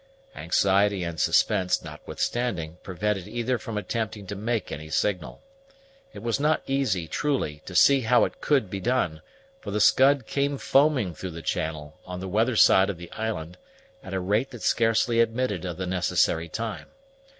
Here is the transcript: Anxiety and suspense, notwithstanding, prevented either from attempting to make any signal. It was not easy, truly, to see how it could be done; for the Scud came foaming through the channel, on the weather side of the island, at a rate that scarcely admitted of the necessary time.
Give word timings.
Anxiety 0.35 1.03
and 1.03 1.21
suspense, 1.21 1.83
notwithstanding, 1.83 2.77
prevented 2.81 3.27
either 3.27 3.59
from 3.59 3.77
attempting 3.77 4.25
to 4.25 4.35
make 4.35 4.71
any 4.71 4.89
signal. 4.89 5.43
It 6.11 6.23
was 6.23 6.39
not 6.39 6.63
easy, 6.65 7.07
truly, 7.07 7.61
to 7.67 7.75
see 7.75 8.01
how 8.01 8.25
it 8.25 8.41
could 8.41 8.67
be 8.67 8.79
done; 8.79 9.21
for 9.59 9.69
the 9.69 9.79
Scud 9.79 10.25
came 10.25 10.57
foaming 10.57 11.13
through 11.13 11.29
the 11.29 11.43
channel, 11.43 11.99
on 12.03 12.19
the 12.19 12.27
weather 12.27 12.55
side 12.55 12.89
of 12.89 12.97
the 12.97 13.11
island, 13.11 13.59
at 14.03 14.15
a 14.15 14.19
rate 14.19 14.49
that 14.49 14.63
scarcely 14.63 15.19
admitted 15.19 15.65
of 15.65 15.77
the 15.77 15.85
necessary 15.85 16.49
time. 16.49 16.87